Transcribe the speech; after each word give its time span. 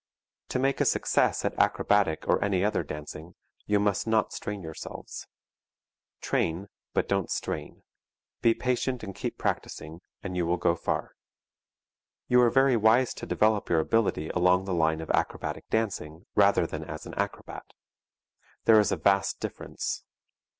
To 0.49 0.57
make 0.57 0.81
a 0.81 0.85
success 0.85 1.45
at 1.45 1.53
acrobatic 1.59 2.27
or 2.27 2.43
any 2.43 2.65
other 2.65 2.81
dancing 2.81 3.35
you 3.67 3.79
must 3.79 4.07
not 4.07 4.33
strain 4.33 4.63
yourselves. 4.63 5.27
Train, 6.21 6.69
but 6.95 7.07
don't 7.07 7.29
strain. 7.29 7.83
Be 8.41 8.55
patient 8.55 9.03
and 9.03 9.13
keep 9.13 9.37
practicing, 9.37 10.01
and 10.23 10.35
you 10.35 10.47
will 10.47 10.57
go 10.57 10.73
far. 10.75 11.13
You 12.27 12.41
are 12.41 12.49
very 12.49 12.75
wise 12.75 13.13
to 13.13 13.27
develop 13.27 13.69
your 13.69 13.79
ability 13.79 14.29
along 14.29 14.65
the 14.65 14.73
line 14.73 15.01
of 15.01 15.11
acrobatic 15.11 15.69
dancing 15.69 16.25
rather 16.33 16.65
than 16.65 16.83
as 16.83 17.05
an 17.05 17.13
acrobat. 17.13 17.67
There 18.65 18.79
is 18.79 18.91
a 18.91 18.97
vast 18.97 19.39
difference. 19.39 20.03